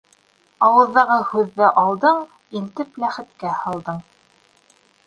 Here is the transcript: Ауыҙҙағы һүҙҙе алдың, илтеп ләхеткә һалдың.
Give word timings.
Ауыҙҙағы 0.67 1.17
һүҙҙе 1.33 1.69
алдың, 1.83 2.25
илтеп 2.61 2.99
ләхеткә 3.05 3.57
һалдың. 3.63 4.07